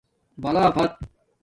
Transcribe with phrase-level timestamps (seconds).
[0.37, 0.93] بلا فت